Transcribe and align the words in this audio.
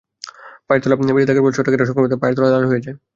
পায়ের 0.67 0.81
তলা 0.83 0.95
ভেজা 1.15 1.27
থাকার 1.29 1.43
ফলে 1.43 1.55
ছত্রাকের 1.57 1.87
সংক্রমণ 1.89 2.07
হলে 2.07 2.21
পায়ের 2.21 2.35
তলা 2.37 2.49
লাল 2.53 2.63
হয়ে 2.69 2.83
যায়। 2.85 2.95